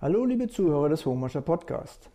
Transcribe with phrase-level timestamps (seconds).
[0.00, 2.08] Hallo liebe Zuhörer des Hohmascher Podcast.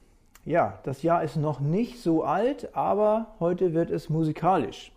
[0.45, 4.93] Ja, das Jahr ist noch nicht so alt, aber heute wird es musikalisch.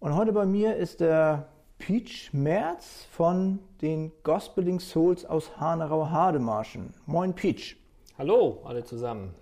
[0.00, 1.48] Und heute bei mir ist der
[1.78, 6.92] Peach Merz von den Gospeling Souls aus Hanau-Hademarschen.
[7.06, 7.78] Moin Peach.
[8.18, 9.34] Hallo alle zusammen.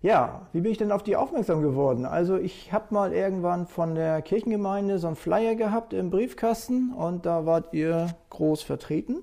[0.00, 2.04] Ja, wie bin ich denn auf die aufmerksam geworden?
[2.04, 7.26] Also ich habe mal irgendwann von der Kirchengemeinde so einen Flyer gehabt im Briefkasten und
[7.26, 9.22] da wart ihr groß vertreten.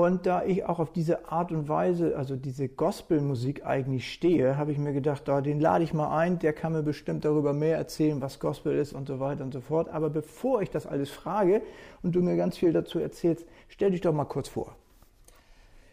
[0.00, 4.72] Und da ich auch auf diese Art und Weise, also diese Gospelmusik eigentlich stehe, habe
[4.72, 7.76] ich mir gedacht, da, den lade ich mal ein, der kann mir bestimmt darüber mehr
[7.76, 9.90] erzählen, was Gospel ist und so weiter und so fort.
[9.90, 11.60] Aber bevor ich das alles frage
[12.02, 14.74] und du mir ganz viel dazu erzählst, stell dich doch mal kurz vor.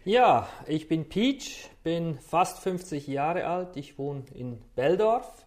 [0.05, 5.45] Ja, ich bin Peach, bin fast 50 Jahre alt, ich wohne in Beldorf,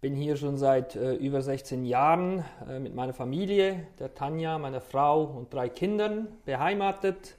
[0.00, 4.80] bin hier schon seit äh, über 16 Jahren äh, mit meiner Familie, der Tanja, meiner
[4.80, 7.36] Frau und drei Kindern beheimatet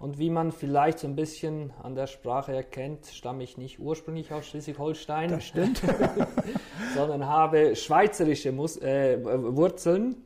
[0.00, 4.32] und wie man vielleicht so ein bisschen an der Sprache erkennt, stamme ich nicht ursprünglich
[4.32, 5.28] aus Schleswig-Holstein.
[5.28, 5.82] Das stimmt.
[6.94, 10.24] sondern habe schweizerische Mus äh, Wurzeln.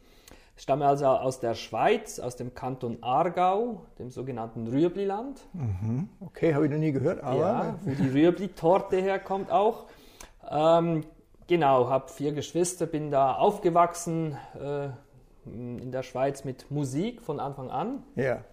[0.57, 5.41] Stamme also aus der Schweiz, aus dem Kanton Aargau, dem sogenannten Rüebliland.
[5.53, 6.09] Mhm.
[6.21, 7.41] Okay, habe ich noch nie gehört, aber.
[7.41, 9.87] Ja, wo die Rüebli-Torte herkommt auch.
[10.49, 11.05] Ähm,
[11.49, 14.91] genau, habe vier Geschwister, bin da aufgewachsen äh,
[15.47, 18.05] in der Schweiz mit Musik von Anfang an.
[18.15, 18.45] Ja.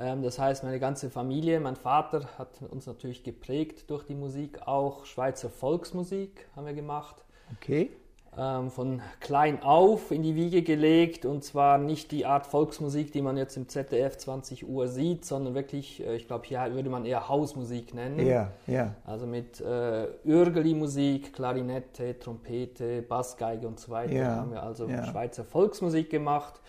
[0.00, 4.66] Ähm, das heißt, meine ganze Familie, mein Vater hat uns natürlich geprägt durch die Musik,
[4.66, 7.24] auch Schweizer Volksmusik haben wir gemacht.
[7.56, 7.90] Okay.
[8.36, 13.20] Ähm, von klein auf in die Wiege gelegt und zwar nicht die Art Volksmusik, die
[13.20, 17.04] man jetzt im ZDF 20 Uhr sieht, sondern wirklich, äh, ich glaube, hier würde man
[17.04, 18.24] eher Hausmusik nennen.
[18.24, 18.94] Ja, ja.
[19.04, 24.86] Also mit äh, Örgeli-Musik, Klarinette, Trompete, Bassgeige und so weiter Ja, haben wir also.
[24.88, 26.60] Schweizer Volksmusik gemacht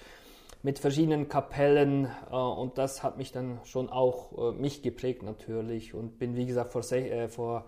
[0.62, 5.94] mit verschiedenen Kapellen äh, und das hat mich dann schon auch äh, mich geprägt natürlich
[5.94, 7.66] und bin wie gesagt vor, äh, vor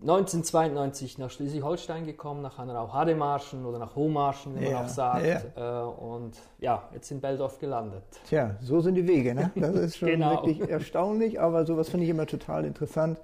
[0.00, 5.24] 1992 nach Schleswig-Holstein gekommen, nach Hanau-Hademarschen oder nach Hohmarschen, wie Ja, man auch sagt
[5.56, 5.82] ja.
[5.82, 8.02] äh, und ja, jetzt in Beldorf gelandet.
[8.28, 9.50] Tja, so sind die Wege, ne?
[9.54, 10.30] Das ist schon Genau.
[10.30, 13.18] wirklich erstaunlich, aber sowas finde ich immer total interessant,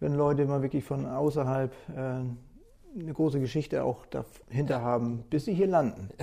[0.00, 5.54] wenn Leute mal wirklich von außerhalb äh, eine große Geschichte auch dahinter haben, bis sie
[5.54, 6.10] hier landen.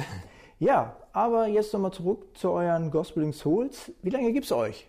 [0.62, 3.92] Ja, aber jetzt nochmal zurück zu euren Gospeling Souls.
[4.04, 4.86] Wie lange gibt's euch?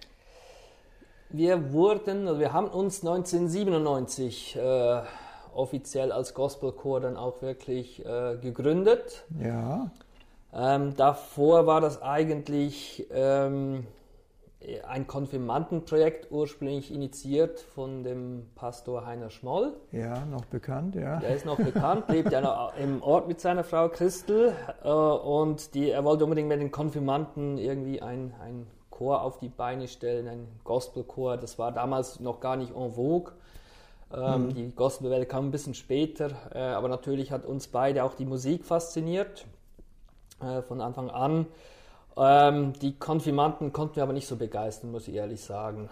[1.30, 5.00] Wir wurden, also wir haben uns 1997 äh,
[5.54, 9.24] offiziell als Gospelchor dann auch wirklich äh, gegründet.
[9.42, 9.90] Ja,
[10.52, 13.86] Ähm, davor war das eigentlich ähm,
[14.88, 19.74] ein Konfirmandenprojekt ursprünglich initiiert von dem Pastor Heiner Schmoll.
[19.90, 21.18] ja, noch bekannt, ja.
[21.20, 25.74] Der ist noch bekannt, lebt ja noch im Ort mit seiner Frau Christel äh, und
[25.74, 30.28] die, er wollte unbedingt mit den Konfirmanden irgendwie ein, ein Chor auf die Beine stellen,
[30.28, 31.36] ein Gospelchor.
[31.36, 33.32] Das war damals noch gar nicht en vogue.
[34.14, 38.26] Ähm, Die Gospelwelle kam ein bisschen später, äh, aber natürlich hat uns beide auch die
[38.26, 39.46] Musik fasziniert
[40.40, 41.46] äh, von Anfang an.
[42.16, 45.88] Ähm, die Konfirmanden konnten wir aber nicht so begeistern, muss ich ehrlich sagen.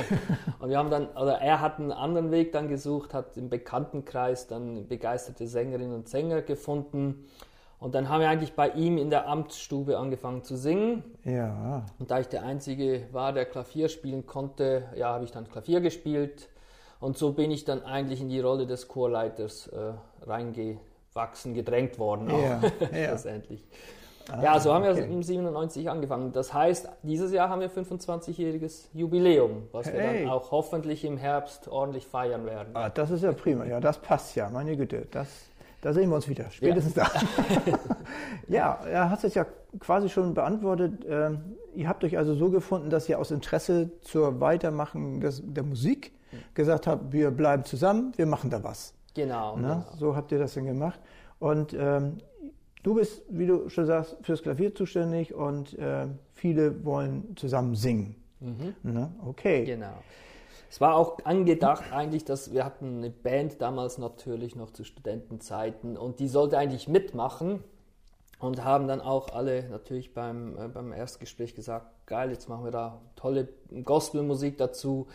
[0.60, 4.46] und wir haben dann, oder er hat einen anderen Weg dann gesucht, hat im Bekanntenkreis
[4.46, 7.26] dann begeisterte Sängerinnen und Sänger gefunden.
[7.80, 11.04] Und dann haben wir eigentlich bei ihm in der Amtsstube angefangen zu singen.
[11.24, 15.48] Ja, Und da ich der Einzige war, der Klavier spielen konnte, ja, habe ich dann
[15.48, 16.48] Klavier gespielt.
[17.00, 19.92] Und so bin ich dann eigentlich in die Rolle des Chorleiters äh,
[20.22, 22.60] reingewachsen, gedrängt worden auch, Ja,
[22.92, 23.12] ja.
[23.12, 23.64] letztendlich.
[24.42, 25.08] Ja, so haben wir okay.
[25.10, 26.32] um 97 angefangen.
[26.32, 30.24] Das heißt, dieses Jahr haben wir 25-jähriges Jubiläum, was wir Hey.
[30.24, 32.68] dann auch hoffentlich im Herbst ordentlich feiern werden.
[32.74, 33.64] ah, das ist ja prima.
[33.64, 35.06] Ja, das passt ja, meine Güte.
[35.10, 35.28] Das,
[35.80, 36.50] da sehen wir uns wieder.
[36.50, 37.10] Spätestens da.
[38.48, 39.46] ja, er hat es ja
[39.80, 41.04] quasi schon beantwortet.
[41.08, 45.62] Ähm, ihr habt euch also so gefunden, dass ihr aus Interesse zur Weitermachen des, der
[45.62, 46.12] Musik
[46.54, 48.92] gesagt habt, wir bleiben zusammen, wir machen da was.
[49.14, 49.56] Genau.
[49.56, 49.84] Ne?
[49.84, 49.84] genau.
[49.96, 51.00] So habt ihr das dann gemacht.
[51.38, 52.18] Und ähm,
[52.82, 58.16] du bist, wie du schon sagst, fürs Klavier zuständig und äh, viele wollen zusammen singen.
[58.82, 59.12] Ne?
[59.26, 59.64] Okay.
[59.64, 59.94] Genau.
[60.70, 65.96] Es war auch angedacht eigentlich, dass wir hatten eine Band damals natürlich noch zu Studentenzeiten
[65.96, 67.64] und die sollte eigentlich mitmachen
[68.38, 72.70] und haben dann auch alle natürlich beim, äh, beim Erstgespräch gesagt, geil, jetzt machen wir
[72.70, 73.48] da tolle
[73.84, 75.08] Gospelmusik dazu.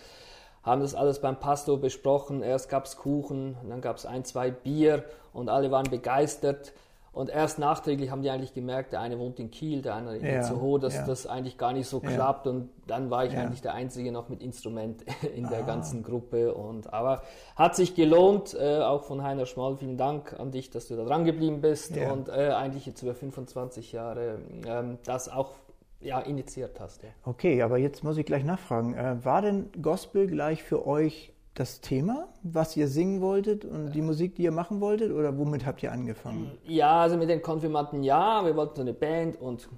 [0.63, 2.41] Haben das alles beim Pastor besprochen.
[2.41, 6.73] Erst gab's Kuchen, und dann gab's ein, zwei Bier und alle waren begeistert.
[7.13, 10.25] Und erst nachträglich haben die eigentlich gemerkt, der eine wohnt in Kiel, der andere in
[10.25, 11.05] Ja, Itzehoe, dass ja.
[11.05, 12.09] das eigentlich gar nicht so Ja.
[12.09, 12.47] klappt.
[12.47, 13.41] Und dann war ich Ja.
[13.41, 15.03] eigentlich der Einzige noch mit Instrument
[15.35, 15.61] in der Ah.
[15.61, 16.55] ganzen Gruppe.
[16.55, 17.21] Und aber
[17.55, 19.77] hat sich gelohnt, äh, auch von Heiner Schmoll.
[19.77, 23.13] Vielen Dank an dich, dass du da dran geblieben bist und äh, eigentlich jetzt über
[23.13, 25.51] 25 Jahre ähm, das auch
[25.99, 27.01] ja, initiiert hast.
[27.25, 28.93] Okay, aber jetzt muss ich gleich nachfragen.
[28.95, 34.01] Äh, war denn Gospel gleich für euch das Thema, was ihr singen wolltet und die
[34.01, 35.11] Musik, die ihr machen wolltet?
[35.11, 36.51] Oder womit habt ihr angefangen?
[36.65, 38.43] Ja, also mit den Konfirmanden ja.
[38.43, 39.69] Wir wollten so eine Band und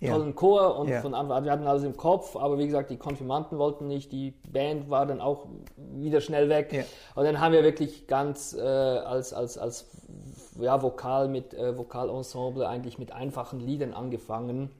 [0.00, 0.32] tollen ja.
[0.32, 1.00] Chor und ja.
[1.00, 4.32] von Anfang wir hatten alles im Kopf, aber wie gesagt, die Konfirmanden wollten nicht, die
[4.52, 5.46] Band war dann auch
[5.76, 6.72] wieder schnell weg.
[6.72, 6.84] Ja.
[7.14, 9.86] Und dann haben wir wirklich ganz äh, als, als, als
[10.60, 14.70] ja, Vokal mit äh, Vokalensemble eigentlich mit einfachen Liedern angefangen,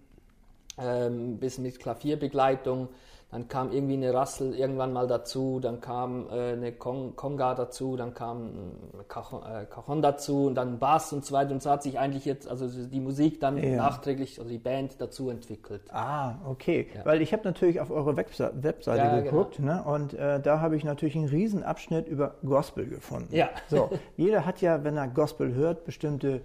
[0.78, 2.88] ähm, bisschen mit Klavierbegleitung
[3.30, 7.96] dann kam irgendwie eine Rassel irgendwann mal dazu, dann kam äh, eine Kong Konga dazu,
[7.96, 11.50] dann kam ein Cajon, äh, Cajon dazu und dann Bass und so weiter.
[11.50, 13.76] Und so hat sich eigentlich jetzt also die Musik dann ja.
[13.76, 15.82] nachträglich, also die Band dazu entwickelt.
[15.90, 16.86] Ah, okay.
[16.94, 17.04] Ja.
[17.04, 19.74] Weil ich habe natürlich auf eure Webse Webseite ja, geguckt genau.
[19.74, 19.82] ne?
[19.82, 23.34] und äh, da habe ich natürlich einen riesen Abschnitt über Gospel gefunden.
[23.34, 23.48] Ja.
[23.68, 26.42] So, jeder hat ja, wenn er Gospel hört, bestimmte,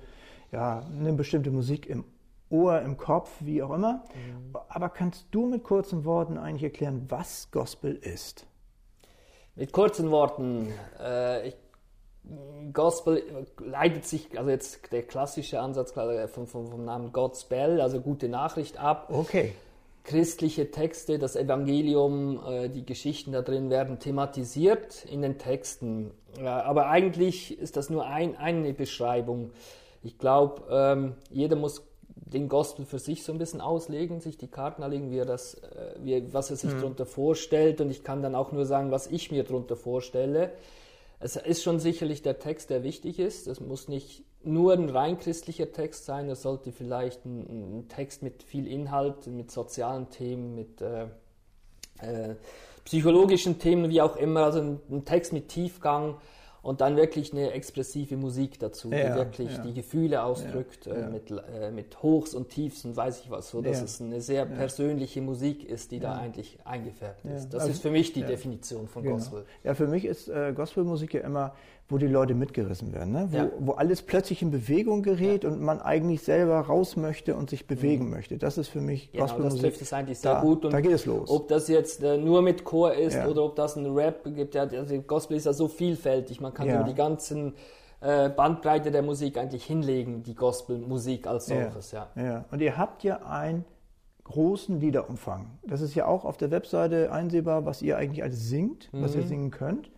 [0.52, 2.04] ja, eine bestimmte Musik im
[2.50, 4.04] Ohr, im Kopf, wie auch immer.
[4.14, 4.56] Mhm.
[4.68, 8.46] Aber kannst du mit kurzen Worten eigentlich erklären, was Gospel ist?
[9.56, 10.72] Mit kurzen Worten.
[11.00, 11.56] Äh, ich,
[12.74, 18.00] Gospel leitet sich, also jetzt der klassische Ansatz vom, vom, vom Namen God's Bell, also
[18.02, 19.10] gute Nachricht ab.
[19.12, 19.54] Okay.
[20.04, 26.12] Christliche Texte, das Evangelium, äh, die Geschichten da drin werden thematisiert in den Texten.
[26.44, 29.52] Aber eigentlich ist das nur ein, eine Beschreibung.
[30.02, 31.89] Ich glaube, ähm, jeder muss
[32.34, 35.56] den Gospel für sich so ein bisschen auslegen, sich die Karten anlegen, wie er das,
[35.56, 36.80] äh, wie, was er sich mhm.
[36.80, 37.82] darunter vorstellt.
[37.82, 40.52] Und ich kann dann auch nur sagen, was ich mir darunter vorstelle.
[41.20, 43.48] Es ist schon sicherlich der Text, der wichtig ist.
[43.48, 46.30] Es muss nicht nur ein rein christlicher Text sein.
[46.30, 51.08] Es sollte vielleicht ein, ein Text mit viel Inhalt, mit sozialen Themen, mit äh,
[52.02, 52.36] äh,
[52.86, 54.46] psychologischen Themen, wie auch immer.
[54.46, 56.18] Also ein, ein Text mit Tiefgang
[56.62, 59.64] und dann wirklich eine expressive Musik dazu, ja, die wirklich ja.
[59.64, 63.50] die Gefühle ausdrückt, ja, äh, mit, äh, mit Hochs und Tiefs und weiß ich was,
[63.50, 67.54] so dass es eine sehr persönliche Musik ist, die da eigentlich eingefärbt ist.
[67.54, 69.16] Das also, ist für mich die Definition von genau.
[69.16, 69.46] Gospel.
[69.64, 71.54] Ja, für mich ist äh, Gospelmusik ja immer
[71.90, 73.28] wo die Leute mitgerissen werden, ne?
[73.32, 73.50] wo, ja.
[73.60, 75.50] wo alles plötzlich in Bewegung gerät ja.
[75.50, 78.12] und man eigentlich selber raus möchte und sich bewegen mhm.
[78.12, 78.38] möchte.
[78.38, 79.62] Das ist für mich genau, Gospelmusik.
[79.62, 80.66] Das trifft es eigentlich sehr da, gut.
[80.66, 81.30] Und da geht es los.
[81.30, 83.28] Ob das jetzt äh, nur mit Chor ist ja.
[83.28, 86.40] oder ob das ein Rap gibt, ja, also Gospel ist ja so vielfältig.
[86.40, 87.56] Man kann über die ganzen
[88.02, 91.92] äh, Bandbreite der Musik eigentlich hinlegen, die Gospelmusik als solches.
[91.92, 92.10] Ja.
[92.16, 92.46] Ja.
[92.52, 93.66] Und ihr habt ja einen
[94.26, 95.58] großen Liederumfang.
[95.64, 99.02] Das ist ja auch auf der Webseite einsehbar, was ihr eigentlich alles singt, mhm.
[99.02, 99.28] was ihr mhm.
[99.28, 99.90] singen könnt.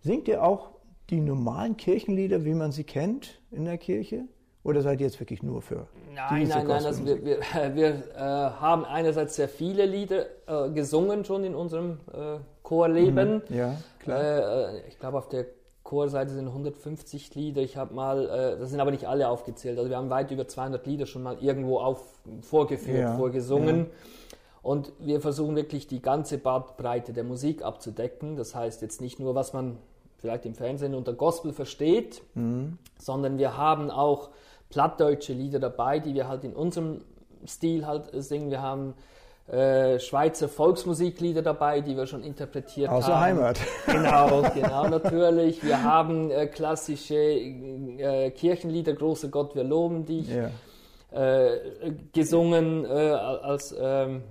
[0.00, 0.70] Singt ihr auch
[1.10, 4.24] die normalen Kirchenlieder, wie man sie kennt in der Kirche?
[4.62, 6.84] Oder seid ihr jetzt wirklich nur für Nein, nein, nein.
[6.84, 7.40] Also wir, wir,
[7.74, 13.42] wir äh, haben einerseits sehr viele Lieder äh, gesungen schon in unserem äh, Chorleben.
[13.48, 14.20] Mhm, ja, klar.
[14.20, 15.46] Äh, äh, ich glaube, auf der
[15.82, 17.62] Chorseite sind 150 Lieder.
[17.62, 19.78] Ich habe mal, äh, das sind aber nicht alle aufgezählt.
[19.78, 23.78] Also wir haben weit über 200 Lieder schon mal irgendwo auf, vorgeführt, ja, vorgesungen.
[23.78, 24.30] Ja.
[24.62, 28.36] Und wir versuchen wirklich die ganze Bandbreite der Musik abzudecken.
[28.36, 29.78] Das heißt jetzt nicht nur, was man
[30.20, 32.78] vielleicht im Fernsehen unter Gospel versteht, mhm.
[32.98, 34.30] sondern wir haben auch
[34.68, 37.02] plattdeutsche Lieder dabei, die wir halt in unserem
[37.46, 38.50] Stil halt singen.
[38.50, 38.94] Wir haben
[39.50, 43.12] äh, Schweizer Volksmusiklieder dabei, die wir schon interpretiert Aus haben.
[43.12, 43.60] Aus der Heimat.
[43.86, 45.64] Genau, genau, natürlich.
[45.64, 50.50] Wir haben äh, klassische äh, Kirchenlieder, Großer Gott, wir loben dich, ja.
[51.12, 51.58] Äh,
[52.12, 54.22] gesungen äh, als ähm,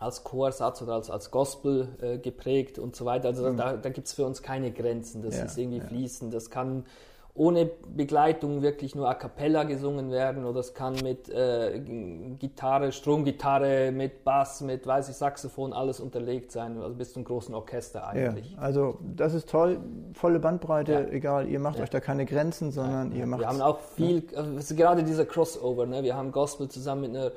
[0.00, 3.28] als Chorsatz oder als, als Gospel äh, geprägt und so weiter.
[3.28, 3.56] Also mhm.
[3.58, 5.22] da, da gibt es für uns keine Grenzen.
[5.22, 5.84] Das ja, ist irgendwie ja.
[5.84, 6.32] fließend.
[6.32, 6.84] Das kann
[7.34, 11.80] ohne Begleitung wirklich nur a cappella gesungen werden oder es kann mit äh,
[12.38, 17.54] Gitarre, Stromgitarre, mit Bass, mit weiß ich Saxophon alles unterlegt sein, also bis zum großen
[17.54, 18.52] Orchester eigentlich.
[18.52, 19.78] Ja, also das ist toll,
[20.12, 21.08] volle Bandbreite, ja.
[21.08, 21.84] egal, ihr macht ja.
[21.84, 23.40] euch da keine Grenzen, sondern ihr macht.
[23.40, 26.02] Wir haben auch viel, also gerade dieser Crossover, ne?
[26.02, 27.30] wir haben Gospel zusammen mit einer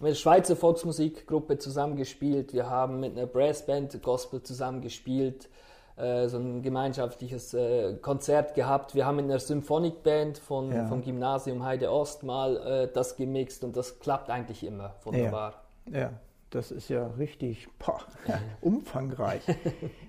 [0.00, 2.54] mit einer Schweizer Volksmusikgruppe zusammengespielt.
[2.54, 5.48] Wir haben mit einer Brassband Gospel zusammengespielt,
[5.96, 8.94] äh, so ein gemeinschaftliches äh, Konzert gehabt.
[8.94, 10.86] Wir haben mit einer Symphonikband von, ja.
[10.86, 15.64] vom Gymnasium Heide Ost mal äh, das gemixt und das klappt eigentlich immer wunderbar.
[15.92, 16.12] Ja, ja.
[16.48, 18.00] das ist ja richtig boah,
[18.62, 19.42] umfangreich.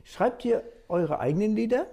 [0.06, 1.88] Schreibt ihr eure eigenen Lieder?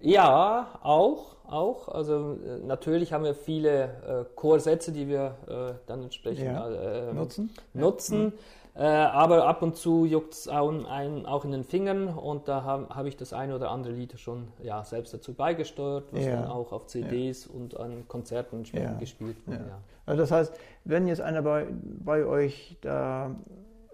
[0.00, 1.88] Ja, auch, auch.
[1.88, 7.12] Also äh, natürlich haben wir viele äh, Chorsätze, die wir äh, dann entsprechend ja.
[7.12, 7.50] nutzen.
[7.74, 8.32] nutzen.
[8.32, 9.10] Ja.
[9.12, 13.06] Aber ab und zu juckt es auch, auch, in den Fingern und da habe hab
[13.06, 16.36] ich das eine oder andere Lied schon ja, selbst dazu beigesteuert, was ja.
[16.36, 18.64] dann auch auf CDs und an Konzerten
[19.00, 19.64] gespielt wurde.
[20.04, 21.68] Also das heißt, wenn jetzt einer bei,
[22.04, 23.34] bei euch da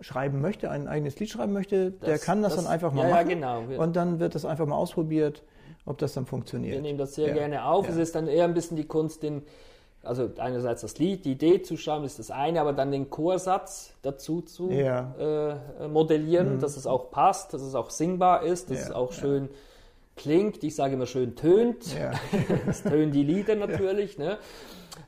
[0.00, 3.08] schreiben möchte, ein eigenes Lied schreiben möchte, das, der kann das, das, dann einfach mal
[3.08, 3.40] machen.
[3.40, 3.82] Ja, genau.
[3.82, 5.44] Und dann wird das einfach mal ausprobiert
[5.84, 6.74] ob das dann funktioniert.
[6.74, 7.34] Wir nehmen das sehr ja.
[7.34, 7.86] gerne auf.
[7.86, 7.92] Ja.
[7.92, 9.42] Es ist dann eher ein bisschen die Kunst, den,
[10.02, 13.94] also einerseits das Lied, die Idee zu schreiben ist das eine, aber dann den Chorsatz
[14.02, 15.58] dazu zu ja.
[15.80, 16.60] äh, modellieren, mhm.
[16.60, 19.48] dass es auch passt, dass es auch singbar ist, dass es auch schön
[20.16, 20.62] klingt.
[20.62, 21.84] Ich sage immer schön tönt.
[22.68, 24.18] Es tönen die Lieder natürlich.
[24.18, 24.38] Ne?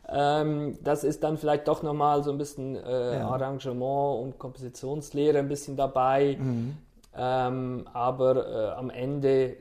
[0.09, 5.49] Ähm, das ist dann vielleicht doch nochmal so ein bisschen äh, Arrangement und Kompositionslehre ein
[5.49, 6.37] bisschen dabei.
[6.39, 6.77] Mhm.
[7.17, 9.57] Ähm, aber äh, am Ende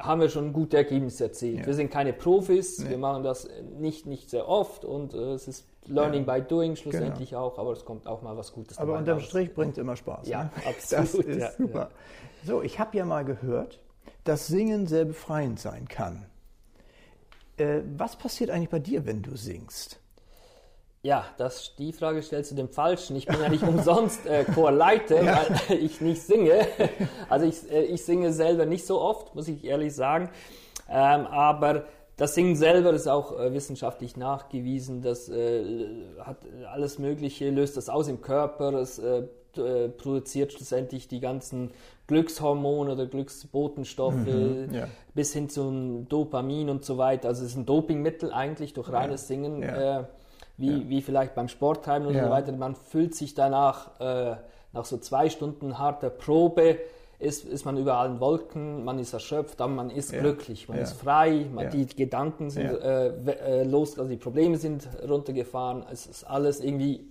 [0.00, 1.60] haben wir schon gute Ergebnisse erzielt.
[1.60, 1.66] Ja.
[1.66, 2.90] Wir sind keine Profis, nee.
[2.90, 6.38] wir machen das nicht, nicht sehr oft und äh, es ist Learning ja.
[6.38, 7.46] by Doing schlussendlich genau.
[7.46, 9.26] auch, aber es kommt auch mal was Gutes Aber unterm raus.
[9.26, 10.28] Strich bringt es immer Spaß.
[10.28, 10.50] Ja, ne?
[10.66, 11.28] absolut.
[11.28, 11.90] Das ist super.
[12.44, 13.80] So, ich habe ja mal gehört,
[14.24, 16.26] dass Singen sehr befreiend sein kann.
[17.56, 20.00] Äh, was passiert eigentlich bei dir, wenn du singst?
[21.02, 23.16] Ja, das, die Frage stellst du dem Falschen.
[23.16, 25.46] Ich bin ja nicht umsonst äh, Chorleiter, ja.
[25.68, 26.66] weil ich nicht singe.
[27.30, 30.28] Also ich, äh, ich singe selber nicht so oft, muss ich ehrlich sagen.
[30.90, 31.84] Ähm, aber
[32.18, 35.00] das Singen selber ist auch äh, wissenschaftlich nachgewiesen.
[35.00, 35.86] Das äh,
[36.18, 36.36] hat
[36.70, 38.74] alles Mögliche, löst das aus im Körper.
[38.74, 39.22] Es äh,
[39.56, 41.70] äh, produziert schlussendlich die ganzen
[42.08, 44.86] Glückshormone oder Glücksbotenstoffe mhm, ja.
[45.14, 47.28] bis hin zum Dopamin und so weiter.
[47.28, 49.62] Also es ist ein Dopingmittel eigentlich durch reines Singen.
[49.62, 50.06] Ja
[50.60, 50.88] wie, ja.
[50.88, 52.24] wie vielleicht beim Sporttreiben und ja.
[52.24, 52.52] so weiter.
[52.52, 54.36] Man fühlt sich danach, äh,
[54.72, 56.78] nach so zwei Stunden harter Probe,
[57.18, 60.20] ist, ist man über allen Wolken, man ist erschöpft, aber man ist ja.
[60.20, 64.88] glücklich, man ist frei, man, die Gedanken sind äh, äh, los, also die Probleme sind
[65.06, 67.10] runtergefahren, es ist alles irgendwie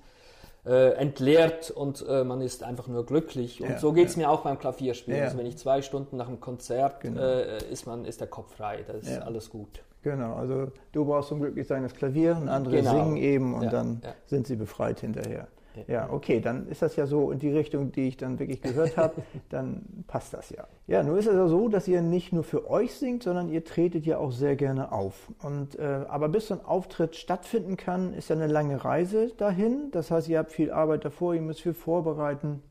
[0.66, 3.62] äh, entleert und äh, man ist einfach nur glücklich.
[3.62, 4.24] Und ja, so geht es ja.
[4.24, 5.20] mir auch beim Klavierspielen.
[5.20, 5.26] Ja.
[5.26, 7.22] Also wenn ich zwei Stunden nach dem Konzert genau.
[7.22, 9.82] äh, ist, man, ist der Kopf frei, da ist alles gut.
[10.02, 12.92] Genau, also du brauchst zum glücklich sein das Klavier und andere genau.
[12.92, 15.48] singen eben und dann sind sie befreit hinterher.
[15.88, 18.98] Ja, okay, dann ist das ja so in die Richtung, die ich dann wirklich gehört
[18.98, 20.68] habe, dann passt das ja.
[20.88, 23.64] Ja, nur ist es ja so, dass ihr nicht nur für euch singt, sondern ihr
[23.64, 25.32] tretet ja auch sehr gerne auf.
[25.42, 29.92] Und, äh, aber bis so ein Auftritt stattfinden kann, ist ja eine lange Reise dahin.
[29.92, 32.62] Das heißt, ihr habt viel Arbeit davor, ihr müsst viel vorbereiten.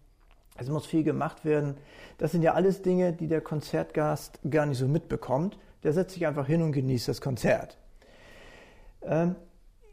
[0.56, 1.76] Es muss viel gemacht werden.
[2.18, 5.56] Das sind ja alles Dinge, die der Konzertgast gar nicht so mitbekommt.
[5.82, 7.78] Der setzt sich einfach hin und genießt das Konzert.
[9.02, 9.36] Ähm,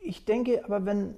[0.02, 1.16] ich denke aber, wenn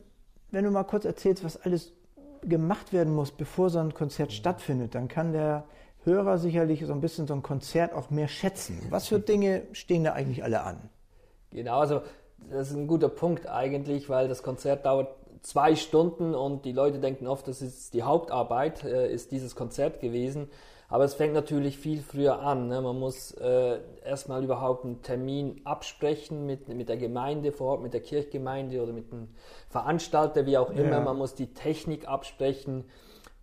[0.51, 1.93] wenn du mal kurz erzählst, was alles
[2.41, 5.65] gemacht werden muss, bevor so ein Konzert stattfindet, dann kann der
[6.03, 8.79] Hörer sicherlich so ein bisschen so ein Konzert auch mehr schätzen.
[8.89, 10.89] Was für Dinge stehen da eigentlich alle an?
[11.51, 12.01] Genau, also
[12.49, 16.99] das ist ein guter Punkt eigentlich, weil das Konzert dauert zwei Stunden und die Leute
[16.99, 20.49] denken oft, das ist die Hauptarbeit, äh, ist dieses Konzert gewesen.
[20.89, 22.69] Aber es fängt natürlich viel früher an.
[22.69, 22.79] Ne?
[22.81, 27.93] Man muss äh, erstmal überhaupt einen Termin absprechen mit, mit der Gemeinde vor Ort, mit
[27.93, 29.27] der Kirchgemeinde oder mit dem
[29.69, 30.91] Veranstalter, wie auch immer.
[30.91, 30.99] Ja.
[31.01, 32.85] Man muss die Technik absprechen.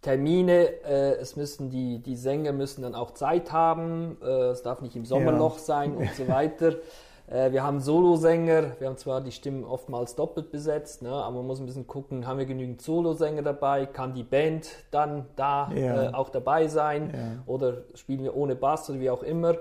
[0.00, 4.80] Termine, äh, es müssen die, die Sänger müssen dann auch Zeit haben, äh, es darf
[4.80, 5.62] nicht im Sommerloch ja.
[5.62, 6.76] sein und so weiter.
[7.26, 11.46] Äh, wir haben Solosänger, wir haben zwar die Stimmen oftmals doppelt besetzt, ne, aber man
[11.46, 16.10] muss ein bisschen gucken, haben wir genügend Solosänger dabei, kann die Band dann da ja.
[16.10, 17.42] äh, auch dabei sein ja.
[17.46, 19.54] oder spielen wir ohne Bass oder wie auch immer.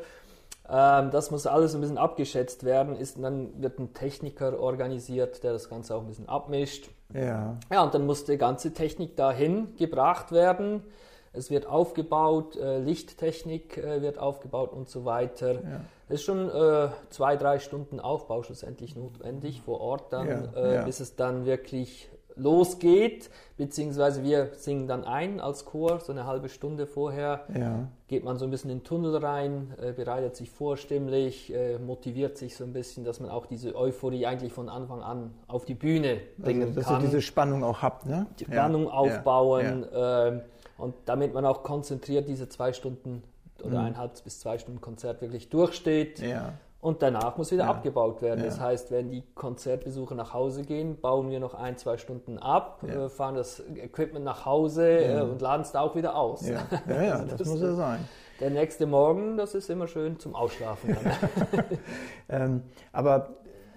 [0.70, 5.54] Ähm, das muss alles ein bisschen abgeschätzt werden, ist, dann wird ein Techniker organisiert, der
[5.54, 6.90] das Ganze auch ein bisschen abmischt.
[7.14, 7.58] Ja.
[7.72, 10.82] ja, und dann muss die ganze Technik dahin gebracht werden.
[11.34, 15.54] Es wird aufgebaut, äh, Lichttechnik äh, wird aufgebaut und so weiter.
[15.56, 15.82] Ja.
[16.08, 20.76] Es ist schon äh, zwei, drei Stunden Aufbau schlussendlich notwendig vor Ort dann, ja, äh,
[20.76, 20.84] ja.
[20.84, 26.50] bis es dann wirklich losgeht, beziehungsweise wir singen dann ein als Chor, so eine halbe
[26.50, 27.42] Stunde vorher
[28.08, 32.38] geht man so ein bisschen in den Tunnel rein, äh, bereitet sich vorstimmlich, äh, motiviert
[32.38, 35.74] sich so ein bisschen, dass man auch diese Euphorie eigentlich von Anfang an auf die
[35.74, 36.96] Bühne bringen also, dass kann.
[36.96, 38.28] Dass ihr diese Spannung auch habt, ne?
[38.40, 40.42] Die Spannung aufbauen äh,
[40.78, 43.24] und damit man auch konzentriert diese zwei Stunden
[43.62, 43.86] oder mhm.
[43.86, 46.20] eineinhalb bis zwei Stunden Konzert wirklich durchsteht.
[46.20, 46.54] Ja.
[46.82, 47.70] Und danach muss wieder ja.
[47.70, 48.42] abgebaut werden.
[48.42, 48.46] Ja.
[48.48, 52.84] Das heißt, wenn die Konzertbesucher nach Hause gehen, bauen wir noch ein, zwei Stunden ab,
[52.86, 53.06] ja.
[53.06, 56.46] Äh, fahren das Equipment nach Hause äh, und laden es da auch wieder aus.
[56.46, 58.06] Ja, ja, das, das muss ja sein.
[58.42, 60.98] Der nächste Morgen, das ist immer schön zum Ausschlafen.
[62.30, 63.30] ähm, aber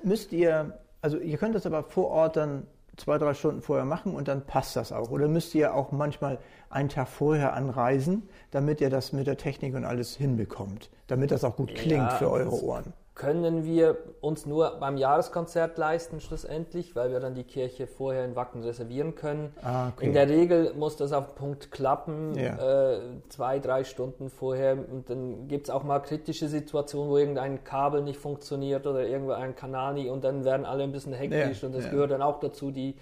[0.03, 4.15] müsst ihr, also ihr könnt das aber vor Ort dann zwei, drei Stunden vorher machen
[4.15, 5.11] und dann passt das auch.
[5.11, 6.39] Oder müsst ihr auch manchmal
[6.71, 11.45] einen Tag vorher anreisen, damit ihr das mit der Technik und alles hinbekommt, damit das
[11.45, 12.93] auch gut klingt ja, für eure Ohren?
[13.17, 18.37] Können wir uns nur beim Jahreskonzert leisten schlussendlich, weil wir dann die Kirche vorher in
[18.37, 19.55] Wacken reservieren können.
[19.63, 20.07] Ah, okay.
[20.07, 22.93] In der Regel muss das auf den Punkt klappen, ja.
[22.93, 24.73] äh, zwei, drei Stunden vorher.
[24.73, 29.33] Und dann gibt es auch mal kritische Situationen, wo irgendein Kabel nicht funktioniert oder irgendwo
[29.33, 31.91] ein Kanal nicht und dann werden alle ein bisschen hektisch ja, und das ja.
[31.91, 32.97] gehört dann auch dazu, die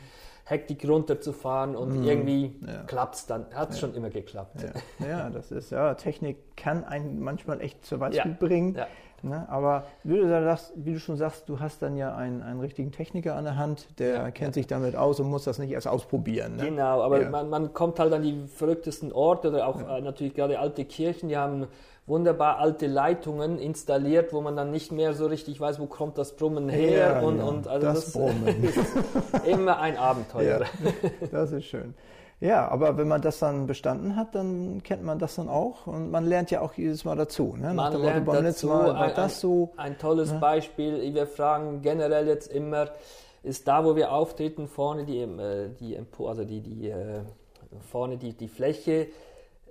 [0.45, 2.05] Hektik runterzufahren und mhm.
[2.05, 2.83] irgendwie ja.
[2.87, 3.47] klappt es dann.
[3.53, 3.81] Hat es ja.
[3.81, 4.65] schon immer geklappt.
[5.01, 5.07] Ja.
[5.09, 5.31] ja.
[5.31, 8.79] das ist ja, Technik kann einen manchmal echt zur Weißglut bringen.
[9.25, 9.49] Ne?
[9.49, 12.93] Aber wie du, sagst, wie du, schon sagst, du hast dann ja einen, einen richtigen
[12.93, 14.61] Techniker an der Hand, der ja, kennt ja.
[14.61, 16.57] sich damit aus und muss das nicht erst ausprobieren.
[16.57, 16.65] Ne?
[16.67, 17.31] Genau, aber ja.
[17.31, 21.29] man, man, kommt halt an die verrücktesten Orte oder auch äh, natürlich gerade alte Kirchen,
[21.31, 21.67] die haben
[22.07, 26.37] wunderbar alte Leitungen installiert, wo man dann nicht mehr so richtig weiß, wo kommt das
[26.37, 27.23] Brummen her.
[27.25, 28.65] und, und also das, das Brummen.
[28.65, 30.67] ist immer ein Abenteuer.
[31.31, 31.95] das ist schön.
[32.45, 36.11] Ja, aber wenn man das dann bestanden hat, dann kennt man das dann auch und
[36.11, 37.57] man lernt ja auch jedes Mal dazu.
[37.57, 37.73] Ne?
[37.73, 38.67] Man lernt Motto, dazu.
[38.67, 40.41] Mal, ein, das so, ein tolles ne?
[40.41, 41.15] Beispiel.
[41.15, 42.91] Wir fragen generell jetzt immer,
[43.43, 47.21] ist da, wo wir auftreten, vorne die, äh, die also die, die äh,
[47.91, 49.07] vorne die, die Fläche,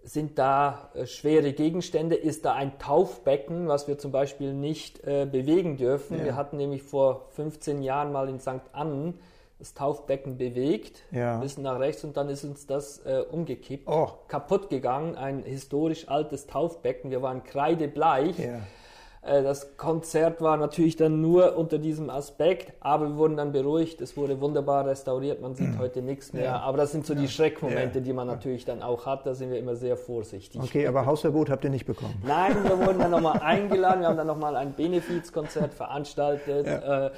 [0.02, 2.16] sind da äh, schwere Gegenstände?
[2.16, 6.18] Ist da ein Taufbecken, was wir zum Beispiel nicht äh, bewegen dürfen?
[6.18, 6.26] Ja.
[6.26, 8.62] Wir hatten nämlich vor 15 Jahren mal in St.
[8.72, 9.20] Annen
[9.64, 11.38] das Taufbecken bewegt, ja.
[11.38, 14.10] bisschen nach rechts und dann ist uns das äh, umgekippt, oh.
[14.28, 15.16] kaputt gegangen.
[15.16, 17.12] Ein historisch altes Taufbecken.
[17.12, 18.38] Wir waren kreidebleich.
[18.38, 18.60] Ja.
[19.22, 24.02] Äh, das Konzert war natürlich dann nur unter diesem Aspekt, aber wir wurden dann beruhigt.
[24.02, 25.40] Es wurde wunderbar restauriert.
[25.40, 25.80] Man sieht mhm.
[25.80, 26.44] heute nichts mehr.
[26.44, 26.60] Ja.
[26.60, 29.26] Aber das sind so die Schreckmomente, die man natürlich dann auch hat.
[29.26, 30.62] Da sind wir immer sehr vorsichtig.
[30.62, 32.22] Okay, aber Hausverbot habt ihr nicht bekommen?
[32.28, 34.02] Nein, wir wurden dann nochmal eingeladen.
[34.02, 36.68] Wir haben dann nochmal ein Benefizkonzert veranstaltet.
[36.68, 37.12] Äh,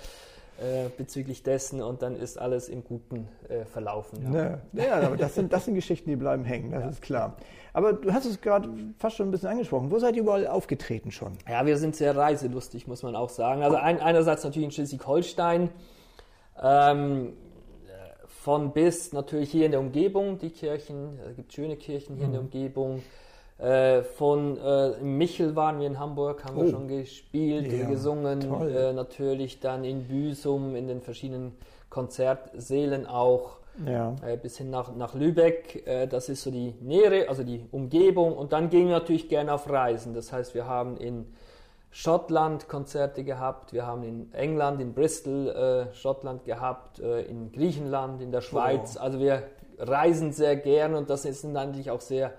[0.58, 4.34] äh, bezüglich dessen und dann ist alles im Guten äh, verlaufen.
[4.34, 4.60] Ja.
[4.74, 6.90] ja, aber das sind, das sind Geschichten, die bleiben hängen, das ja.
[6.90, 7.36] ist klar.
[7.74, 9.92] Aber du hast es gerade fast schon ein bisschen angesprochen.
[9.92, 11.34] Wo seid ihr überall aufgetreten schon?
[11.50, 13.64] Ja, wir sind sehr reiselustig, muss man auch sagen.
[13.64, 15.70] Also ein, einerseits natürlich in Schleswig-Holstein,
[16.64, 17.34] ähm,
[18.46, 22.30] von bis natürlich hier in der Umgebung, die Kirchen, es gibt schöne Kirchen hier mhm.
[22.30, 22.48] in der mhm.
[22.48, 23.04] Umgebung.
[23.58, 26.64] Äh, von äh, Michel waren wir in Hamburg, haben oh.
[26.64, 31.54] wir schon gespielt, ja, gesungen, äh, natürlich dann in Büsum, in den verschiedenen
[31.90, 34.14] Konzertsälen auch, ja.
[34.26, 35.88] Äh, bis hin nach, nach Lübeck.
[35.88, 38.36] Äh, das ist so die Nähere, also die Umgebung.
[38.38, 40.14] Und dann gehen wir natürlich gerne auf Reisen.
[40.14, 41.26] Das heißt, wir haben in
[41.92, 48.42] Schottland Konzerte gehabt, wir haben in England, in Bristol Schottland gehabt, in Griechenland, in der
[48.42, 48.98] Schweiz.
[48.98, 49.04] Oh.
[49.04, 49.44] Also wir
[49.78, 52.34] reisen sehr gern und das sind eigentlich auch sehr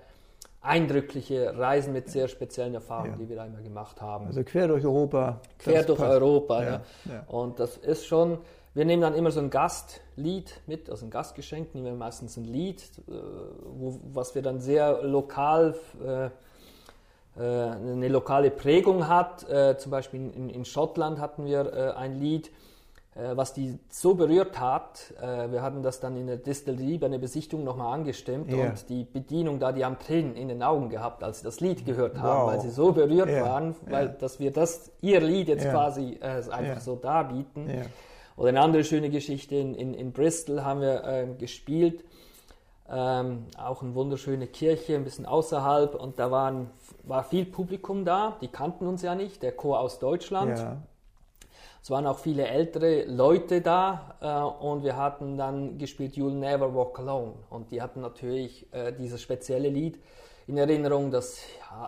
[0.61, 3.17] eindrückliche Reisen mit sehr speziellen Erfahrungen, ja.
[3.17, 4.27] die wir da immer gemacht haben.
[4.27, 5.39] Also quer durch Europa.
[5.59, 6.11] Quer durch passt.
[6.11, 6.81] Europa, ja.
[7.05, 7.23] ja.
[7.27, 8.39] Und das ist schon,
[8.73, 12.45] wir nehmen dann immer so ein Gastlied mit, also ein Gastgeschenk, nehmen wir meistens ein
[12.45, 16.29] Lied, äh, wo, was wir dann sehr lokal, äh, äh,
[17.39, 19.49] eine lokale Prägung hat.
[19.49, 22.51] Äh, zum Beispiel in, in, Schottland hatten wir äh, ein Lied,
[23.35, 27.17] was die so berührt hat, äh, wir hatten das dann in der Distillerie bei einer
[27.17, 28.69] Besichtigung nochmal angestimmt yeah.
[28.69, 31.85] und die Bedienung da, die haben Tränen in den Augen gehabt, als sie das Lied
[31.85, 32.51] gehört haben, wow.
[32.51, 33.45] weil sie so berührt yeah.
[33.45, 34.15] waren, weil yeah.
[34.19, 37.69] dass wir das, ihr Lied jetzt quasi äh, einfach so darbieten.
[38.35, 42.03] Oder eine andere schöne Geschichte, in, in, in Bristol haben wir äh, gespielt,
[42.87, 46.69] ähm, auch eine wunderschöne Kirche, ein bisschen außerhalb und da waren,
[47.03, 50.59] war viel Publikum da, die kannten uns ja nicht, der Chor aus Deutschland.
[50.59, 50.77] Ja
[51.81, 56.73] es waren auch viele ältere Leute da äh, und wir hatten dann gespielt You'll Never
[56.73, 57.33] Walk Alone.
[57.49, 59.99] Und die hatten natürlich äh, dieses spezielle Lied
[60.47, 61.39] in Erinnerung, das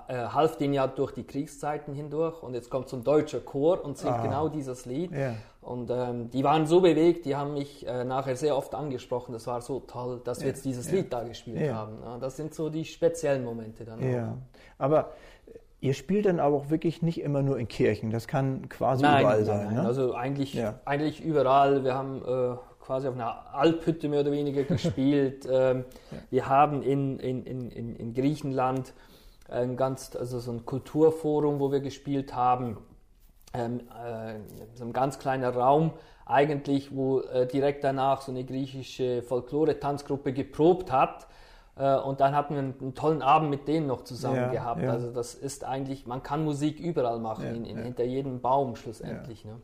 [0.08, 2.43] äh, half denen ja durch die Kriegszeiten hindurch.
[2.43, 4.21] Und jetzt kommt so ein deutscher Chor und singt ah.
[4.21, 5.12] genau dieses Lied.
[5.12, 5.36] Yeah.
[5.62, 9.32] Und ähm, die waren so bewegt, die haben mich äh, nachher sehr oft angesprochen.
[9.32, 10.95] Das war so toll, dass wir jetzt dieses yeah.
[10.97, 11.75] Lied da gespielt yeah.
[11.75, 11.97] haben.
[12.04, 14.02] Ja, das sind so die speziellen Momente dann.
[14.02, 14.38] Ja,
[14.78, 15.12] aber
[15.82, 19.22] Ihr spielt dann aber auch wirklich nicht immer nur in Kirchen, das kann quasi nein,
[19.22, 19.65] überall sein.
[19.68, 19.86] Nein, ne?
[19.86, 20.80] Also eigentlich, ja.
[20.84, 21.86] eigentlich überall.
[21.86, 25.46] Wir haben äh, quasi auf einer Alphütte mehr oder weniger gespielt.
[25.50, 26.18] ähm, ja.
[26.30, 28.94] Wir haben in, in, in, in Griechenland
[29.48, 32.78] ein ganz, also so ein Kulturforum, wo wir gespielt haben.
[33.54, 34.36] Ähm, äh,
[34.76, 35.94] so ein ganz kleiner Raum
[36.26, 41.28] eigentlich, wo äh, direkt danach so eine griechische Folklore-Tanzgruppe geprobt hat
[41.84, 44.82] und dann hatten wir einen, einen, tollen Abend mit denen noch zusammen ja, gehabt.
[44.82, 44.92] Ja.
[44.92, 48.76] Also das ist eigentlich, man kann Musik überall machen, ja, in, in, hinter jedem Baum
[48.76, 49.46] schlussendlich.
[49.46, 49.56] Ne?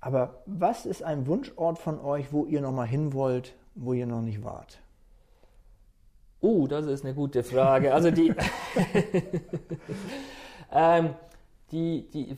[0.00, 4.06] Aber was ist ein Wunschort von euch, wo ihr noch mal hin wollt, wo ihr
[4.06, 4.78] noch nicht wart?
[6.40, 7.94] Uh, das ist eine gute Frage.
[7.94, 8.32] Also die,
[10.72, 11.14] ähm,
[11.70, 12.36] die, die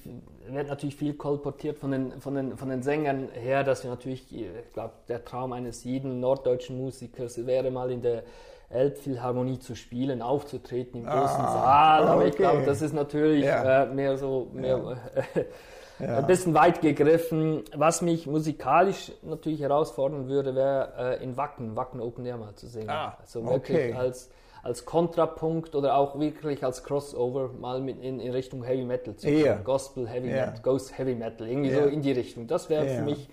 [0.48, 4.26] wird natürlich viel kolportiert von den, von, den, von den Sängern her, dass wir natürlich,
[4.34, 8.24] ich glaube, der Traum eines jeden norddeutschen Musikers wäre mal in der
[8.70, 12.08] Elbphilharmonie zu spielen, aufzutreten im ah, großen Saal.
[12.08, 12.28] Aber okay.
[12.28, 13.84] ich glaube, das ist natürlich ja.
[13.84, 15.42] äh, mehr so mehr, ja.
[16.00, 16.16] Ja.
[16.16, 17.62] ein bisschen weit gegriffen.
[17.74, 22.68] Was mich musikalisch natürlich herausfordern würde, wäre äh, in Wacken, Wacken Open Air mal zu
[22.68, 22.88] singen.
[22.88, 23.92] Ah, also wirklich okay.
[23.92, 24.30] als
[24.62, 29.26] als Kontrapunkt oder auch wirklich als Crossover mal mit in, in Richtung Heavy Metal zu
[29.26, 29.44] gehen.
[29.44, 29.56] Yeah.
[29.56, 30.46] Gospel, Heavy yeah.
[30.46, 31.84] Metal, Ghost Heavy Metal, irgendwie yeah.
[31.84, 32.46] so in die Richtung.
[32.46, 33.28] Das wäre für mich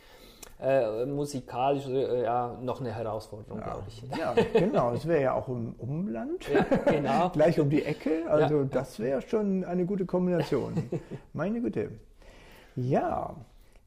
[0.59, 4.03] äh, musikalisch äh, ja, noch eine Herausforderung, glaube ich.
[4.17, 4.93] Ja, genau.
[4.93, 6.47] Es wäre ja auch im Umland.
[6.51, 7.29] Ja, genau.
[7.33, 8.29] Gleich um die Ecke.
[8.29, 8.63] Also Ja.
[8.63, 10.73] das wäre schon eine gute Kombination.
[11.33, 11.91] Meine Güte.
[12.75, 13.35] Ja,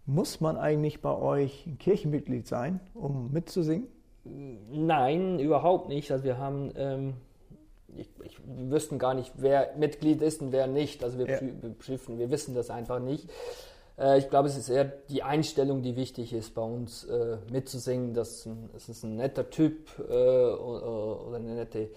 [0.06, 3.88] muss man eigentlich bei euch ein Kirchenmitglied sein, um mitzusingen?
[4.24, 6.10] Nein, überhaupt nicht.
[6.12, 7.14] Also wir haben, ähm,
[8.30, 11.02] ich, wir wüssten gar nicht, wer Mitglied ist und wer nicht.
[11.04, 11.38] Also wir, Ja.
[11.78, 13.28] prüfen, wir wissen das einfach nicht.
[13.98, 18.14] Äh, ich glaube, es ist eher die Einstellung, die wichtig ist bei uns äh, mitzusingen.
[18.14, 21.88] Das ist ein, es ist ein netter Typ äh, oder eine nette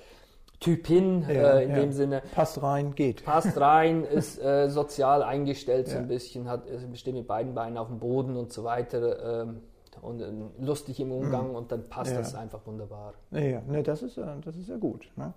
[0.59, 1.75] Typin Ja, äh, in ja.
[1.77, 2.21] dem Sinne.
[2.33, 3.23] Passt rein, geht.
[3.25, 5.99] Passt rein, ist äh, sozial eingestellt so Ja.
[5.99, 9.59] ein bisschen, hat bestimmt mit beiden Beinen auf dem Boden und so weiter ähm,
[10.01, 10.21] und
[10.59, 12.17] lustig im Umgang und dann passt Mhm.
[12.17, 13.13] Das einfach wunderbar.
[13.31, 15.09] Ja, ne, das ist, das ist ja gut.
[15.15, 15.33] Ne?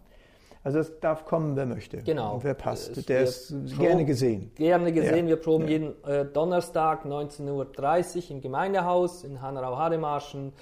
[0.66, 1.98] Also es darf kommen, wer möchte.
[1.98, 2.34] Genau.
[2.34, 2.96] Und wer passt.
[2.96, 4.50] Es Der ist gerne gesehen.
[4.56, 5.36] Gerne gesehen, Ja.
[5.36, 5.70] wir proben Ja.
[5.70, 10.52] jeden äh, Donnerstag 19.30 Uhr im Gemeindehaus in Hanau-Hademarschen.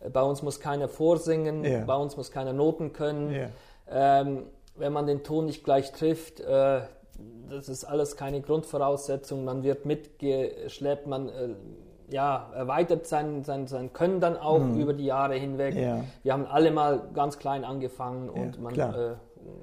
[0.00, 1.84] Äh, Bei uns muss keiner vorsingen, Ja.
[1.84, 3.50] bei uns muss keiner Noten können.
[3.86, 4.44] Ähm,
[4.76, 6.80] wenn man den Ton nicht gleich trifft, äh,
[7.50, 9.44] das ist alles keine Grundvoraussetzung.
[9.44, 11.48] Man wird mitgeschleppt, man äh,
[12.08, 15.74] ja, erweitert sein, sein, sein Können dann auch über die Jahre hinweg.
[15.74, 15.80] Mhm.
[15.82, 16.04] Ja.
[16.22, 19.14] Wir haben alle mal ganz klein angefangen und Ja, man äh,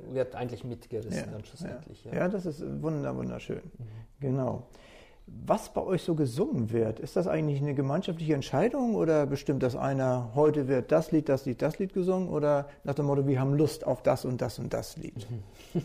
[0.10, 2.04] wird eigentlich mitgerissen Ja, dann schlussendlich.
[2.06, 2.14] Ja.
[2.14, 3.62] ja, das ist wunder, wunderschön.
[3.78, 3.86] Mhm.
[4.20, 4.68] Genau.
[5.46, 9.76] Was bei euch so gesungen wird, ist das eigentlich eine gemeinschaftliche Entscheidung oder bestimmt das
[9.76, 13.38] einer, heute wird das Lied, das Lied, das Lied gesungen oder nach dem Motto, wir
[13.38, 15.28] haben Lust auf das und das und das Lied?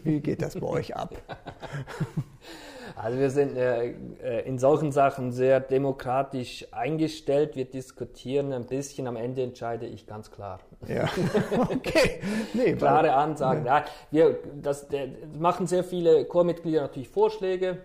[0.04, 1.10] Wie geht das bei euch ab?
[2.96, 3.90] Also wir sind äh,
[4.22, 7.56] äh, in solchen Sachen sehr demokratisch eingestellt.
[7.56, 9.06] Wir diskutieren ein bisschen.
[9.06, 10.60] Am Ende entscheide ich ganz klar.
[10.88, 11.08] Ja,
[11.58, 12.20] okay.
[12.54, 13.64] Nee, Klare Ansagen.
[13.66, 17.78] Ja, wir, das, der, machen sehr viele Chormitglieder natürlich Vorschläge.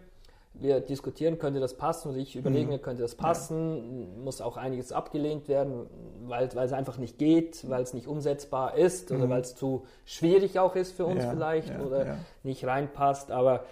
[0.60, 2.72] Wir diskutieren, könnte das passen oder ich überlege Mhm.
[2.72, 4.24] mir, könnte das passen.
[4.24, 5.86] Muss auch einiges abgelehnt werden,
[6.26, 9.86] weil, weil es einfach nicht geht, weil es nicht umsetzbar ist oder weil es zu
[10.06, 11.22] schwierig auch ist für uns Mhm.
[11.22, 12.18] Ja, vielleicht ja, oder ja.
[12.42, 13.30] nicht reinpasst.
[13.30, 13.66] Aber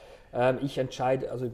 [0.62, 1.50] ich entscheide, also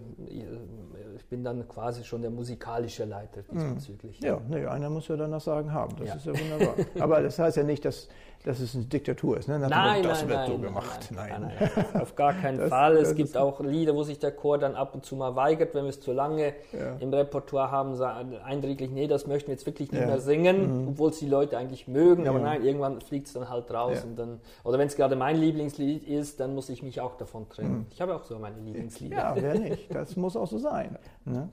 [1.22, 4.20] ich, bin dann quasi schon der musikalische Leiter diesbezüglich.
[4.22, 4.26] Mhm.
[4.28, 5.96] Ja, nee, einer muss ja dann das Sagen haben.
[5.98, 6.16] Das Ja.
[6.16, 6.76] ist ja wunderbar.
[7.00, 8.10] Aber das heißt ja nicht, dass,
[8.44, 9.48] dass es eine Diktatur ist.
[9.48, 9.60] Ne?
[9.60, 11.10] Nach Nein, das nein, wird nein, so gemacht.
[11.14, 11.52] Nein, Nein.
[11.94, 12.98] nein, auf gar keinen Das- Fall.
[12.98, 15.84] Es gibt auch Lieder, wo sich der Chor dann ab und zu mal weigert, wenn
[15.84, 16.96] wir es zu lange Ja.
[17.00, 20.08] im Repertoire haben, sagen eindringlich, nee, das möchten wir jetzt wirklich nicht Ja.
[20.08, 20.12] Mhm.
[20.14, 22.46] mehr singen, obwohl es die Leute eigentlich mögen, aber Ja.
[22.46, 24.04] nein, irgendwann fliegt es dann halt raus Ja.
[24.04, 27.48] und dann, oder wenn es gerade mein Lieblingslied ist, dann muss ich mich auch davon
[27.48, 27.86] trennen.
[27.92, 29.36] Ich habe auch so meine Lieblingslieder.
[29.36, 29.38] Mhm.
[29.38, 29.94] Ja, wer nicht?
[29.94, 30.98] Das muss auch so sein.
[31.26, 31.50] Ne?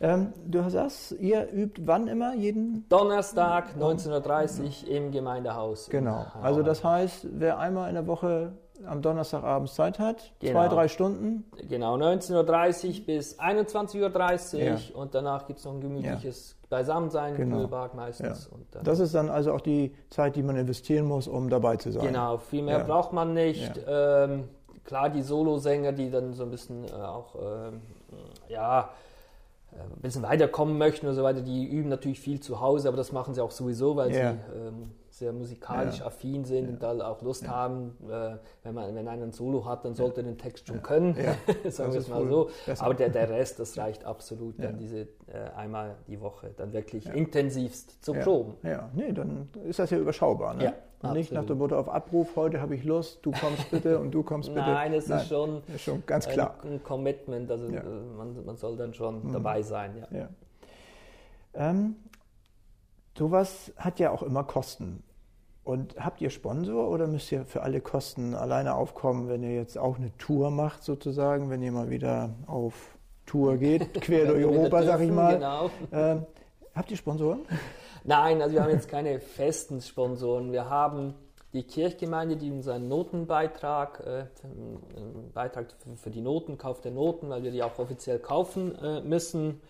[0.00, 2.34] Ähm, du sagst, ihr übt wann immer?
[2.34, 2.86] Jeden?
[2.88, 5.88] Donnerstag, 19.30 Uhr im Gemeindehaus.
[5.88, 6.24] in Genau.
[6.40, 8.52] Also das heißt, wer einmal in der Woche
[8.86, 10.52] am Donnerstagabend Zeit hat, Genau.
[10.52, 14.76] zwei, drei Stunden, Genau, 19.30 Uhr bis 21.30 Uhr Ja.
[14.94, 17.56] und danach gibt es noch ein gemütliches Beisammensein, Genau.
[17.56, 18.48] Kühlberg meistens.
[18.70, 21.90] Dann, das ist dann also auch die Zeit, die man investieren muss, um dabei zu
[21.90, 22.06] sein.
[22.06, 22.84] genau, viel mehr Ja.
[22.84, 23.80] braucht man nicht.
[23.88, 24.44] Ähm,
[24.88, 27.80] klar, die Solosänger, die dann so ein bisschen äh, auch, ähm,
[28.48, 28.88] ja,
[29.72, 32.96] äh, ein bisschen weiterkommen möchten und so weiter, die üben natürlich viel zu Hause, aber
[32.96, 34.32] das machen sie auch sowieso, weil Ja.
[34.32, 36.06] sie ähm, sehr musikalisch Ja.
[36.06, 37.96] affin sind und da auch Lust haben.
[38.08, 41.14] Äh, wenn, man, wenn einer ein Solo hat, dann sollte er den Text schon können,
[41.16, 41.34] Ja.
[41.70, 42.48] sagen wir es mal so.
[42.64, 42.84] besser.
[42.84, 44.66] Aber der, der Rest, das reicht absolut, Ja.
[44.68, 45.06] dann diese äh,
[45.54, 48.22] einmal die Woche, dann wirklich intensivst zu Ja.
[48.22, 48.54] proben.
[48.62, 50.54] Ja, nee, dann ist das ja überschaubar.
[50.54, 50.72] Ne?
[51.00, 51.50] Und nicht nach absolut.
[51.50, 54.66] dem Motto auf Abruf, heute habe ich Lust, du kommst bitte und du kommst bitte.
[54.66, 56.56] Nein, es ist schon ist schon ganz ein, klar.
[56.64, 57.80] ein Commitment, also Ja.
[57.82, 57.84] äh,
[58.16, 60.04] man, man soll dann schon dabei sein.
[60.10, 60.18] Ja.
[60.18, 60.28] Ja.
[61.54, 61.96] Ähm,
[63.16, 65.02] sowas hat ja auch immer Kosten.
[65.64, 69.76] Und habt ihr Sponsor oder müsst ihr für alle Kosten alleine aufkommen, wenn ihr jetzt
[69.76, 74.82] auch eine Tour macht, sozusagen, wenn ihr mal wieder auf Tour geht, quer durch Europa,
[74.82, 75.34] sag ich mal?
[75.34, 75.70] Genau.
[75.92, 76.26] Ähm,
[76.74, 77.40] habt ihr Sponsoren?
[78.04, 80.52] Nein, also wir haben jetzt keine festen Sponsoren.
[80.52, 81.14] Wir haben
[81.52, 87.28] die Kirchgemeinde, die uns einen Notenbeitrag, äh, einen Beitrag für- die Noten, Kauf der Noten,
[87.30, 89.60] weil wir die auch offiziell kaufen äh, müssen,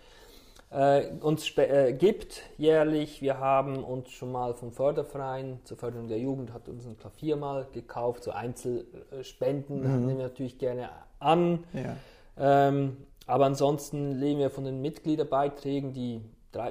[0.71, 3.23] äh, uns äh, gibt jährlich.
[3.23, 7.37] Wir haben uns schon mal vom Förderverein zur Förderung der Jugend hat uns ein Klavier
[7.37, 11.65] mal gekauft, so Einzelspenden nehmen wir natürlich gerne an.
[11.73, 11.97] Ja.
[12.37, 16.21] Ähm, aber ansonsten leben wir von den Mitgliederbeiträgen, die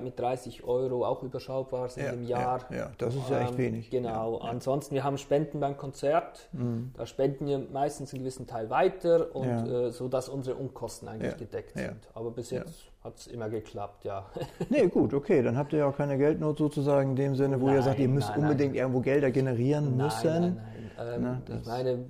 [0.03, 2.59] mit 30 Euro auch überschaubar sind Ja, im Jahr.
[2.69, 3.89] ja, ja, das ist ja echt Ähm, wenig.
[3.89, 4.39] Genau.
[4.39, 4.49] Ja.
[4.49, 6.49] Ansonsten, wir haben Spenden beim Konzert.
[6.95, 11.37] Da spenden wir meistens einen gewissen Teil weiter und äh, so, dass unsere Unkosten eigentlich
[11.37, 12.09] gedeckt sind.
[12.13, 14.25] Aber bis jetzt hat es immer geklappt, ja.
[14.69, 17.67] Nee, gut, okay, dann habt ihr ja auch keine Geldnot sozusagen in dem Sinne, wo
[17.67, 18.81] ihr Nein, sagt, ihr müsst nein, unbedingt nein.
[18.81, 20.27] irgendwo Gelder generieren müssen.
[20.41, 20.61] Nein, nein,
[20.97, 21.13] nein.
[21.15, 22.05] Ähm, Ne, ich meine,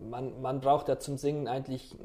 [0.00, 1.96] man, man braucht ja zum Singen eigentlich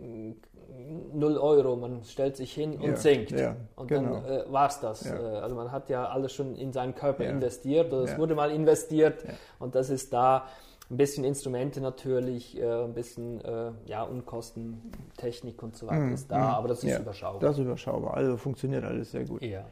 [1.13, 1.75] 0 Euro.
[1.75, 3.31] Man stellt sich hin und Ja, singt.
[3.31, 4.15] ja, und genau.
[4.21, 5.05] dann äh, war es das.
[5.05, 5.15] Ja.
[5.15, 8.51] Äh, also man hat ja alles schon in seinen Körper investiert oder es wurde mal
[8.51, 9.23] investiert
[9.60, 10.45] und das ist da
[10.91, 16.29] ein bisschen Instrumente natürlich, äh, ein bisschen äh, ja, Unkosten, Technik und so weiter ist
[16.29, 17.03] da, aber das ist Mhm.
[17.03, 17.39] Überschaubar.
[17.41, 18.13] Das ist überschaubar.
[18.15, 19.41] Also funktioniert alles sehr gut.
[19.41, 19.65] ja.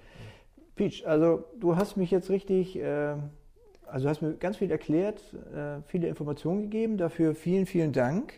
[0.76, 3.14] Peach, also du hast mich jetzt richtig, äh,
[3.94, 5.22] also du hast mir ganz viel erklärt,
[5.56, 6.98] äh, viele Informationen gegeben.
[6.98, 8.34] Dafür vielen, vielen Dank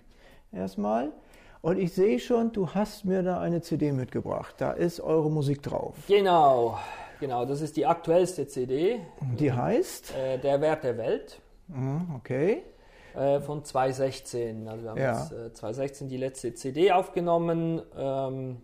[0.52, 1.12] erstmal.
[1.62, 4.56] Und ich sehe schon, du hast mir da eine CD mitgebracht.
[4.58, 5.96] Da ist eure Musik drauf.
[6.08, 6.78] Genau,
[7.20, 9.00] genau, das ist die aktuellste CD,
[9.40, 11.40] Die heißt, äh, Der Wert der Welt.
[11.68, 12.62] Mhm, okay,
[13.16, 14.68] Äh, von 2016.
[14.68, 15.20] Also wir haben Ja.
[15.22, 17.82] jetzt äh, 2016 die letzte CD aufgenommen.
[17.98, 18.58] Ähm,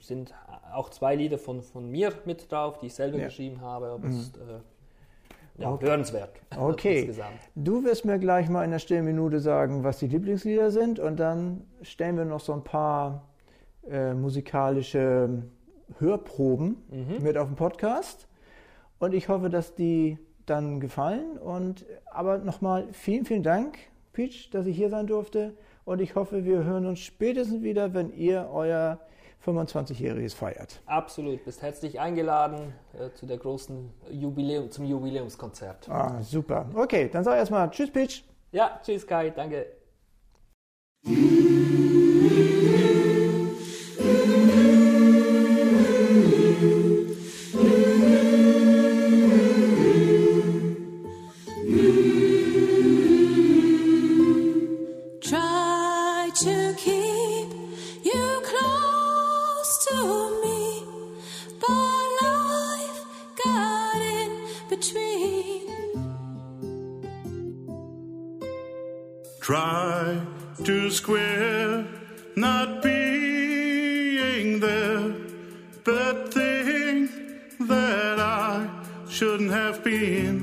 [0.00, 0.32] sind
[0.72, 3.24] auch zwei Lieder von, von mir mit drauf, die ich selber Ja.
[3.24, 3.28] Mhm.
[3.28, 3.86] geschrieben habe.
[3.88, 4.40] Aber es ist äh,
[5.58, 5.86] ja, Okay.
[5.86, 6.30] hörenswert.
[6.58, 6.98] Okay.
[7.00, 7.38] insgesamt.
[7.54, 11.18] Du wirst mir gleich mal in der stillen Minute sagen, was die Lieblingslieder sind und
[11.18, 13.28] dann stellen wir noch so ein paar
[13.88, 15.42] äh, musikalische
[15.98, 16.76] Hörproben
[17.20, 18.26] mit auf dem Podcast
[18.98, 23.78] und ich hoffe, dass die dann gefallen und aber nochmal vielen, vielen Dank,
[24.12, 28.12] Peach, dass ich hier sein durfte und ich hoffe, wir hören uns spätestens wieder, wenn
[28.12, 28.98] ihr euer
[29.44, 30.80] 25-jähriges feiert.
[30.86, 35.88] Absolut, bist herzlich eingeladen äh, zu der großen Jubiläum, zum Jubiläumskonzert.
[35.88, 36.66] Ah, super.
[36.74, 38.24] Okay, dann sag erstmal Tschüss, Peach.
[38.52, 39.66] Ja, tschüss Kai, danke.
[69.44, 70.22] Try
[70.64, 71.84] to square
[72.34, 75.12] not being there,
[75.84, 77.10] but think
[77.68, 78.66] that I
[79.06, 80.40] shouldn't have been.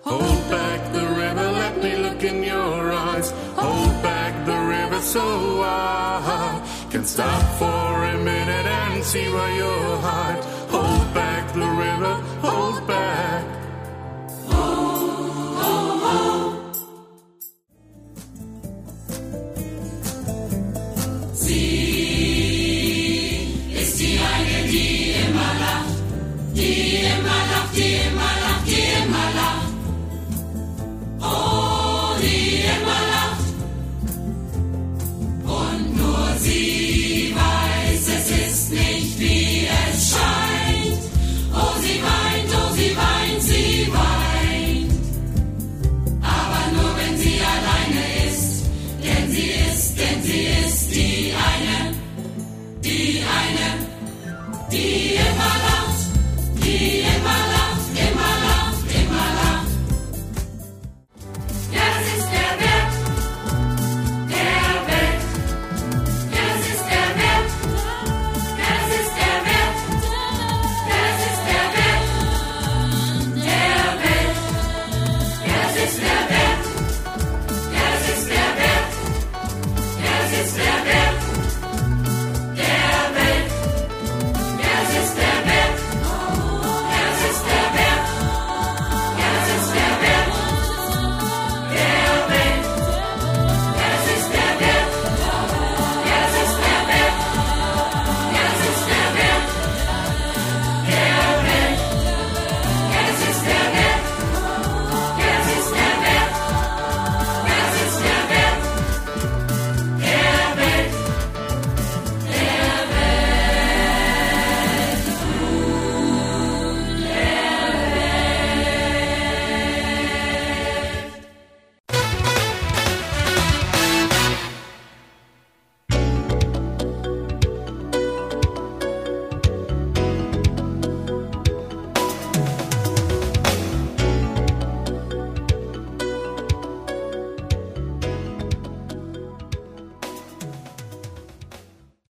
[0.00, 3.32] Hold back the river, let me look in your eyes.
[3.56, 9.98] Hold back the river so I can stop for a minute and see where you're
[9.98, 10.39] hide.